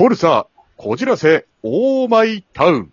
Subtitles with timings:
[0.00, 0.46] フォルサ、
[0.78, 2.92] こじらせ、オーマイタウン。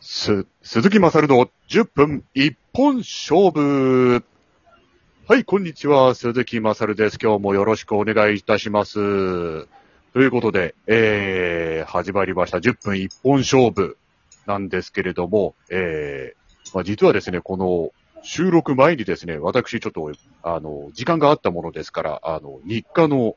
[0.00, 4.24] す、鈴木まさるの10分一本勝負。
[5.28, 7.18] はい、こんにちは、鈴木まさるです。
[7.22, 8.94] 今日もよろしくお願いいたします。
[8.94, 13.98] ということで、えー、始まりました10分一本勝負
[14.46, 17.92] なんですけれども、えー、まあ、実はですね、この
[18.22, 20.12] 収録前にですね、私ちょっと、
[20.42, 23.36] あの、時間があったものですから、あの、日課の、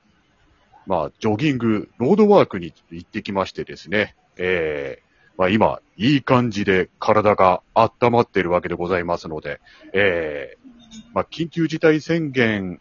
[0.85, 5.05] まあ、ジョギング、ロードワークに行ってきましてですね、えー、
[5.37, 9.59] まあ今、いい感じで体が温まっているわけでございますので、
[9.93, 12.79] えー、まあ緊急事態宣言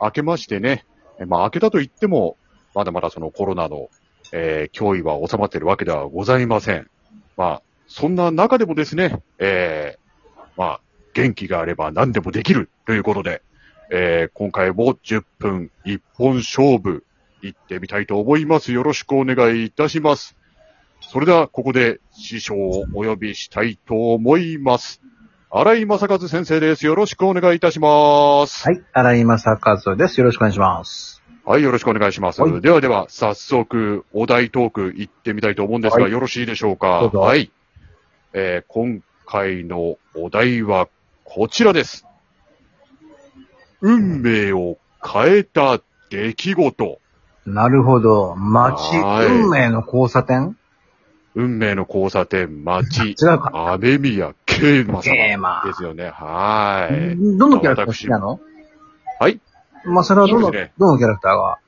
[0.00, 0.86] 明けましてね、
[1.26, 2.36] まあ明けたと言っても、
[2.74, 3.90] まだまだそのコロナの、
[4.32, 6.88] えー、脅威は収まっているわけではございません。
[7.36, 10.80] まあ、そんな中でもですね、えー、まあ、
[11.14, 13.42] 元気があれば何でもできるということで、
[13.90, 17.04] えー、今回も10分一本勝負
[17.42, 18.72] 行ってみたいと思います。
[18.72, 20.36] よろしくお願いいたします。
[21.00, 25.00] それでは、ここで師匠をお呼びしたいと思います。
[25.50, 26.86] 荒井正和先生です。
[26.86, 28.68] よろしくお願いいたします。
[28.68, 30.20] はい、荒井正和です。
[30.20, 31.22] よろしくお願いします。
[31.44, 32.42] はい、よろしくお願いします。
[32.42, 36.88] はいではでは、早速、お題トーク行ってみたいと思うんですが、はいよろしいでしょうか？
[37.08, 37.50] はい。
[38.34, 40.88] えー今回のお題は
[41.32, 42.04] こちらです。
[43.80, 47.00] 運命を変えた出来事。
[47.46, 48.34] なるほど。
[48.34, 50.56] 街、はい運命の交差点？
[51.36, 53.72] 運命の交差点、町、違うか。
[53.72, 56.10] アメミヤケーマ様ケーマですよね。
[56.10, 57.16] はい。
[57.38, 58.40] どのキャラクター好きなの？
[59.20, 59.38] はい。
[59.84, 61.60] まあ、それはどの、ねどのキャラクターが？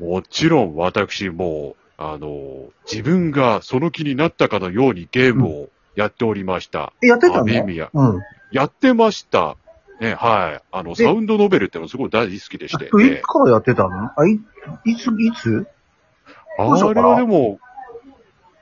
[0.00, 6.92] もちろん私も、あの、自分がその気になったかのようにゲームをやっておりました。
[7.04, 7.40] え、やってたの？
[7.42, 7.88] アメミヤ。
[7.94, 8.20] うん。
[8.54, 9.56] やってました。
[10.00, 10.62] ね、はい。
[10.72, 12.88] あの、でサウンドノベルってのすごい大好きでして。
[12.92, 14.10] あいねつからやってたの？
[14.16, 14.40] あ、い、
[14.84, 15.66] いつ、いつ？
[16.58, 16.62] あ
[16.94, 17.58] れはでも、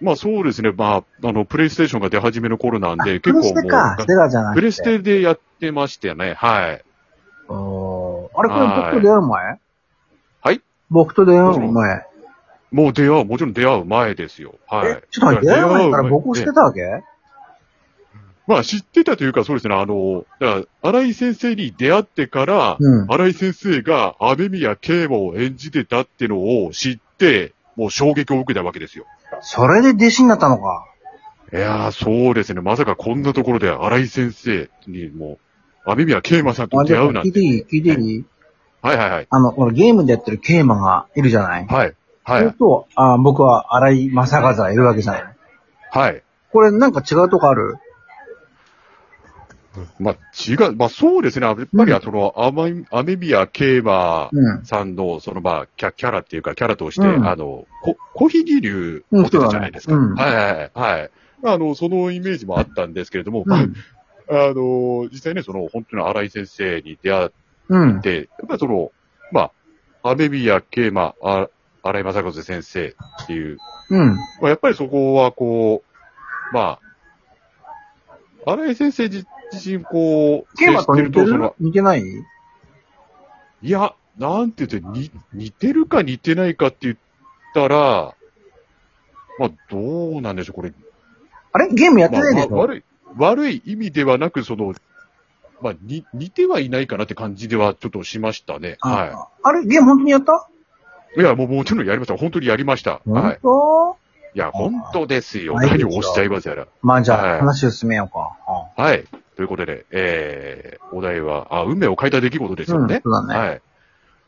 [0.01, 0.73] まあそうですね。
[0.73, 3.97] まあ、あの、プレイステーションが出始めの頃なんで、結プレ構もステか。
[3.99, 4.61] セう、ガじゃなくて。
[4.61, 6.35] プレステでやってましたね。
[6.35, 6.71] はい。
[6.71, 6.85] あれ、
[7.49, 9.59] これはい僕と出会う前？
[10.41, 10.61] はい？
[10.91, 12.07] 僕と出会う前。
[12.73, 14.55] もう出会う、もちろん出会う前ですよ。
[14.67, 16.81] はいえ。、ちょっと出会う前から僕を知ねってたわけ？
[18.47, 19.75] まあ知ってたというか、そうですね。
[19.75, 23.11] あの、だから、荒井先生に出会ってから、うん。
[23.11, 29.07] 荒井先生が雨宮慶馬を演じてたってのを知って、もう衝撃を受けたわけですよ。
[29.41, 30.87] それで弟子になったのか。
[31.53, 32.61] いやー、そうですね。
[32.61, 35.39] まさかこんなところで荒井先生にも
[35.87, 37.29] う、雨宮慶馬さんと出会うなんて。
[37.29, 37.65] 聞いていい？
[37.65, 38.25] 聞いていい？
[38.83, 39.27] はいはいはい。
[39.31, 41.67] あの、俺ゲームでやってるケーマがいるじゃない？
[41.67, 41.95] はい。
[42.25, 42.41] はい。
[42.41, 45.25] それと、あ僕は荒井正和がいるわけじゃない？
[45.91, 46.23] はい。
[46.51, 47.77] これなんか違うとこある？
[49.99, 50.17] まあ、
[50.49, 50.77] 違う。
[50.77, 51.47] まあ、そうですね。
[51.47, 54.65] やっぱり、その、雨雨宮慶馬うん。
[54.65, 59.95] さんの、その、まあ、キャキャラっていうか、キャラとして、うんあの、こ、コヒギ流持ってたじゃないですか。
[59.95, 61.01] うんそうだねはいはいはい。
[61.01, 61.11] はい。
[61.45, 63.67] あの、そのイメージもあったんですけれども、あ
[64.31, 67.29] の、実際ね、その、本当に荒井先生に出会っ
[67.69, 68.01] うん。
[68.03, 68.93] て、やっぱりその、
[69.33, 69.51] ま
[70.03, 71.49] あ、雨宮慶馬、あ
[71.83, 72.87] 荒井正和先生
[73.23, 73.59] っていう、
[73.91, 74.17] うん。
[74.17, 75.83] まあ、やっぱりそこは、こ
[76.53, 76.79] う、ま
[78.47, 82.03] あ、荒井先生自自身、こう、ケーマと似てる、似てない？
[83.63, 86.97] いや、なんて言って、に、似てるか似てないかって言っ
[87.55, 88.15] たら、
[89.39, 90.73] まあ、どうなんでしょう、これ。
[91.53, 91.69] あれ？
[91.69, 92.85] ゲームやってまあないでしょ、わ悪い、
[93.17, 94.75] 悪い意味ではなく、その、
[95.61, 98.79] まあ、に、似てはいないかなって感じではちょっとしましたね。
[98.81, 99.65] はああれ？
[99.65, 100.49] ゲーム本当にやった？
[101.17, 101.21] い。
[101.21, 102.17] いや、もうもちろんやりました。
[102.17, 103.01] 本当にやりました。
[103.05, 103.95] はい本。
[103.95, 103.97] 当
[104.35, 105.55] いや、本当ですよ。
[105.55, 106.67] はい何をおっしゃいますやら。
[106.81, 108.83] まあじゃあ、はい話を進めようか。
[108.83, 109.05] はい。
[109.37, 112.97] ということで、えー、お題は、あ、運命を変えた出来事ですよね。
[112.97, 113.63] うんそうだねはい。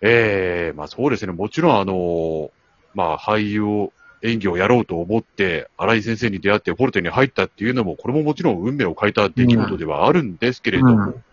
[0.00, 1.32] えー、まあそうですね。
[1.32, 2.50] もちろん、あのー
[2.94, 3.90] まあ俳優
[4.22, 11.24] 演技をやろうと思って、荒井先生に出会ってフォルテに入ったっていうのも、これももちろん運命を変えた出来事ではあるんですけれども、うん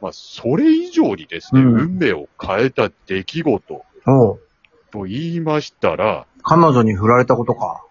[0.00, 7.84] まあそれ以上にですね、うん運命を変えた出来事と言いましたら、彼女に振られたことか。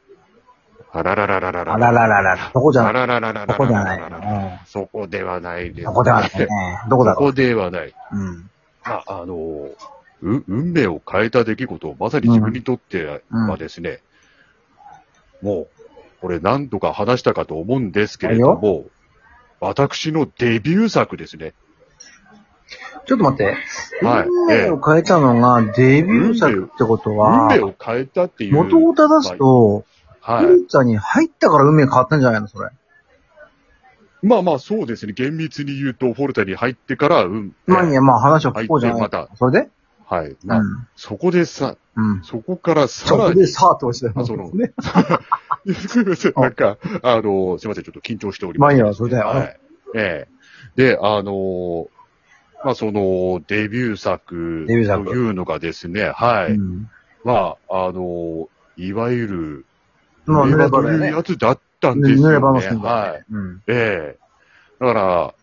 [0.98, 3.08] あららららららあらららら、そこじゃあない？
[3.08, 4.60] ららららららそこじゃない？
[4.66, 6.48] そこではないです、そこではないね。
[6.90, 7.88] どこだろそこではない。
[7.90, 7.94] う。
[8.14, 8.50] うん。
[8.86, 14.00] まあ、あの、う、運命を変えた出来事、まさに自分にとってはですね、
[15.42, 15.68] もう、
[16.22, 18.86] これ何度か話したかと思うんですけれども、
[19.60, 21.54] 私のデビュー作ですね。
[23.06, 23.56] ちょっと待って。
[24.06, 28.54] はい運命を変えたのがデビュー作ってこと運は命、を変えたっていう。
[28.54, 29.84] 元を正すと、
[30.26, 32.70] はフルーツァに入ったから運命変わったんじゃないのそれ。
[34.24, 35.14] まあまあそうですね。
[35.14, 37.56] 厳密に言うと、フォルタに入ってから、うん。
[37.68, 38.98] まあいいや、まあ話を聞こうじゃない。
[38.98, 39.70] てまた、それで？
[40.08, 40.36] はい。
[40.44, 40.88] まあ、うん。
[40.96, 42.24] そこでさ、うん。
[42.24, 44.14] そこからさそらに、こでさあって落ちたよ。
[44.16, 44.74] あそのね。
[45.88, 48.74] すみません、なんか、あの、すみません、ちょっと緊張しております。
[48.74, 49.18] まあいいや、それで。
[49.18, 49.60] はい。
[49.96, 50.36] ええ
[50.76, 51.88] で、あの、
[52.64, 56.54] まあその、デビュー作デビュー作というのがですね、はい。
[56.54, 56.90] うん。
[57.24, 59.66] まあ、あの、いわゆる、
[60.26, 61.08] まあ、濡れという場だよね。
[61.12, 62.30] やつだったんですよ、ね。
[62.30, 63.26] 濡れ場の線だはい。
[63.32, 63.62] うん。
[63.68, 64.20] ええ
[64.80, 65.34] だから、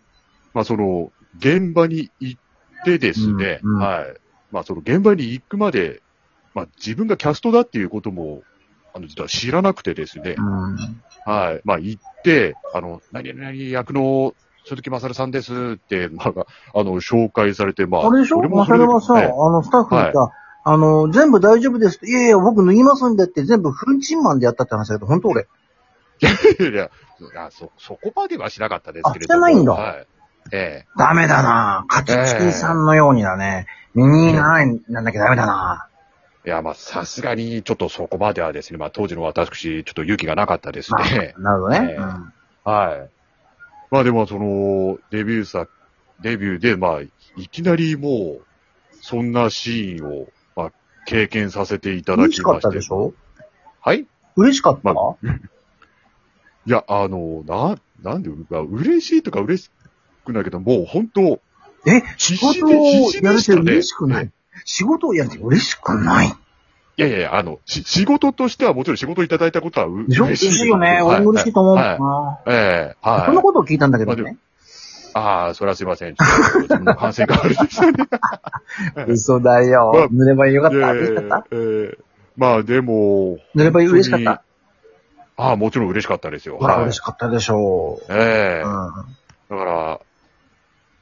[0.54, 2.40] まあその、現場に行っ
[2.84, 4.16] てですね、うんうんはい。
[4.50, 6.02] まあその現場に行くまで、
[6.54, 8.42] まあ自分がキャストだっていうことも、
[8.94, 10.76] あの、実は知らなくてですね、うん。
[11.24, 11.60] はい。
[11.64, 14.34] まあ行って、あの、何々役の
[14.66, 18.38] 鈴木まさるさんですって、まあ、あの、紹介されて、まあ、あれでしょ？
[18.38, 20.30] 俺もまさるはさ、ええあの、スタッフにさ、
[20.64, 22.06] あの、全部大丈夫ですって。
[22.08, 25.42] いやいや、僕脱ぎますんでって全部フンチンマンでやったって話だけど、本当俺。
[25.42, 25.44] い
[26.24, 29.46] やいや、いやそ、そこまではしなかったですけれども。
[29.46, 30.06] あしてないんだはい。
[30.50, 33.66] えダメだなカチチキさんのようにだね。
[33.94, 35.88] 右がないなんだけどダメだな
[36.44, 41.34] えいや、まあ、さすがに、ちょっとそこまではですね、まあ、当時の私、ちょっと勇気がなかったですまあね。
[41.38, 41.88] なるほどね。
[41.92, 41.98] ええ
[42.64, 43.10] はい。
[43.90, 45.70] まあでも、その、デビュー作、
[46.20, 47.10] デビューで、まあ、い
[47.48, 48.44] きなりもう、
[49.00, 50.28] そんなシーンを、まあ、
[51.06, 52.18] 経験させていたうん。
[52.20, 52.76] だ嬉しかっきましたて。
[52.76, 53.12] でしょ？
[53.80, 54.06] はい？
[54.36, 55.16] 嬉しかった、ま
[56.64, 59.70] いや、あの、な、なんで、まあ嬉しいとか嬉し
[60.24, 61.40] くないけど、もう本当、
[61.86, 63.52] え、必仕事をやれて。
[63.54, 64.30] 嬉しくない？
[64.64, 66.28] 仕事をやれて嬉しくない？
[66.28, 66.32] い
[67.00, 71.00] やいやいや、あの、し仕事としてはもちろん仕事いただいたことは嬉しい嬉しいよね。
[71.02, 72.38] は俺も嬉しいと思うもんはいな。
[72.46, 73.26] ええはい。
[73.26, 74.36] そんなことを聞いたんだけどまあね。
[75.14, 76.14] ああ、それはすいません。
[76.14, 78.06] ちょっと自分の感性が悪いでしたね。
[79.08, 80.08] 嘘だまあよ。
[80.10, 80.76] 塗ればよかった。
[80.92, 81.98] 嬉しかったやええ
[82.36, 84.42] まあでも、塗れば嬉しかった？
[85.36, 86.56] ああ、もちろん嬉しかったですよ。
[86.58, 88.12] ほら、はい嬉しかったでしょう。
[88.12, 88.92] ええうん。
[89.50, 90.00] だから、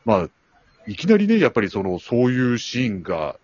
[0.05, 0.29] まあ、
[0.87, 3.37] いきなりね、やっぱりその、そういうシーンが、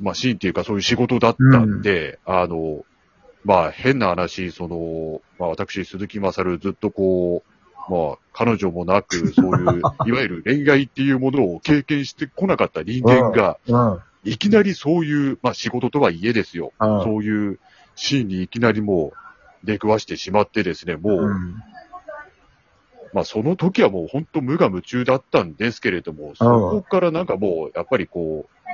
[0.00, 2.84] まあ、シーンっていうかそういう仕事だったんで、あの、
[3.44, 7.50] まあ、変な話、その、まあ、私、鈴木まさるずっとこう、
[7.88, 14.00] まあ、彼女もなく、そういう、 いわゆる恋愛っていうものを経験してこなかった人間が、うん。
[14.24, 16.72] いきなりそういう、まあ、仕事とはいえですよ。
[16.80, 17.58] うんそういう
[17.94, 21.54] シーンにいきなりもう、出くわしてしまってですね、もう、うん。
[23.12, 28.68] まあその時はもう本当無我夢中だったんですけれども、そこからなんかもう、やっぱりこう、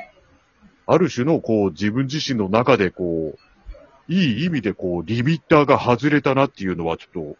[0.87, 7.37] ある種のこう自分自身の中でこう、いい意味でこう、リミッターが外れたなっていうのはちょっと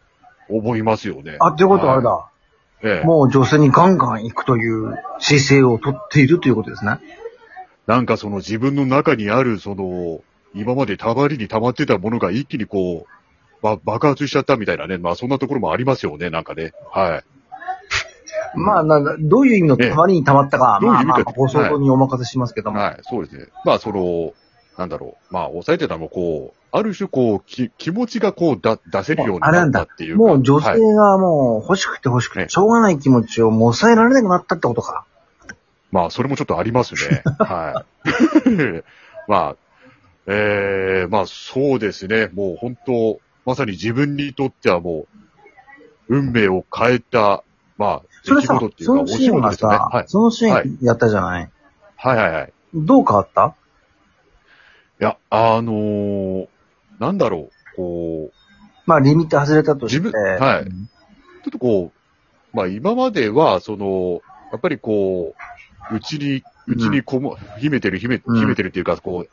[0.49, 1.37] 思いますよね。
[1.39, 2.29] あ、ってことはあれだ。
[2.83, 3.05] ええ。
[3.05, 6.99] もう女性にガンガン行くという姿勢をとっているということですね。
[7.87, 10.21] なんかその自分の中にあるその、
[10.53, 14.97] 今までたまりに溜まってたものが一気にこう、ば爆発しちゃったみたいなね。
[14.97, 16.73] まあそんなところもありますよね、なんかね。
[16.91, 17.23] はい。
[18.55, 22.79] まあ、なんだどういう意味のたまりにたまったか、ええまあまあ、どういう意味かご想像にお任せしますけども。
[22.79, 23.47] はい、そうですね。
[23.65, 24.33] まあ、その、
[24.77, 25.33] なんだろう。
[25.33, 30.23] まあ、抑えてたのも、こう、ある種、こう、き、気持ちがこう、だ、出せるようになったっていうか。
[30.23, 35.05] もう女はい性がもう欲しくて欲しくねて、しょうがない気持ちをもう抑えられなくなったってことか。
[35.91, 37.21] まあ、それもちょっとありますね。
[37.37, 38.83] はい。
[39.29, 39.55] まあ、
[40.25, 42.29] ええまあ、そうですね。
[42.33, 45.05] もう本当、まさに自分にとってはも
[46.09, 47.43] う、運命を変えた、
[47.77, 49.77] まあ、出来事っ、ていうか、お仕事ですよね。
[49.77, 50.05] さ、はい。
[50.07, 51.51] そのシーはンやったじゃない。
[51.97, 52.53] はいはいはい。
[52.73, 53.53] どう変わった？
[54.99, 56.47] いや、あのー
[56.99, 58.33] なんだろう、こう、
[58.85, 59.99] まあ、リミット外れたとして。
[59.99, 60.61] 自分はい。
[60.63, 60.89] うん
[61.43, 64.21] ちょっとこう、まあ今までは、その、
[64.51, 65.35] やっぱりこ
[65.91, 68.39] う、うちに、うちにこも、秘めてる、秘め、うん。
[68.39, 69.29] 秘めてるっていうか、こう、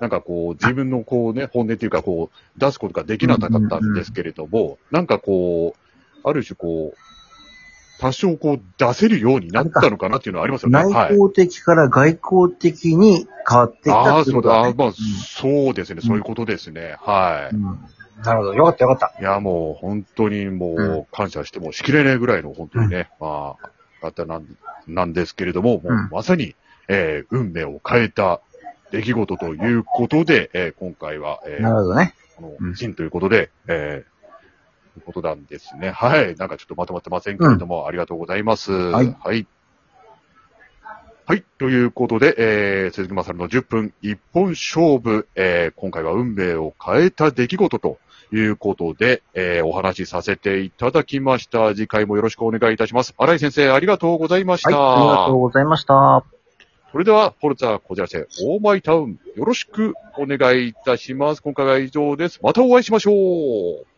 [0.00, 6.98] なんかこう、自分のこうね、本音っていうか、こう、出すことができなかったんですけれども、なんかこう、ある種こう、
[7.98, 10.78] 多少こう、出せるようになったのかなっていうのはありますよね。
[10.84, 11.16] 内はい。
[11.16, 14.68] 向的から外交的に変わってきああ、たってそうだ、ことだね。
[14.68, 16.96] あーまあ、そうですね、そういうことですね。
[17.00, 17.54] はい。
[17.54, 17.78] うん
[18.24, 18.54] なるほど。
[18.54, 19.20] よかったよかった。
[19.20, 24.46] いや、もう本当にもう感謝してもしきれないぐらいの本当にね、まあ、方なん
[24.86, 26.54] なんですけれども、もううんまさに、
[26.88, 28.40] えー運命を変えた
[28.90, 32.14] 出来事ということで、えー今回は、えーなるほどね。
[32.38, 34.15] こうんの、シンということで、えーと
[34.98, 35.90] いうことなんですね。
[35.90, 36.36] はい。
[36.36, 38.72] なんかちょっとまとまってませんけれども、ありがとうございます。
[38.72, 39.46] はいはい。
[41.28, 41.44] はい。
[41.58, 47.98] ということで、えー、鈴木まさるの10分一本勝負、えー、今回は運命を変えた出来事と
[48.32, 51.74] いうことで、えー、お話しさせていただきました。
[51.74, 53.12] 次回もよろしくお願いいたします。
[53.18, 54.98] 新井先生、ありがとうございましはい、た。
[54.98, 56.24] ありがとうございました。
[56.92, 61.42] それでは、フォルツァこじらせ、オーマイタウン、よろしくお願いいたします。
[61.42, 62.38] 今回は以上です。
[62.42, 63.95] またお会いしましょう。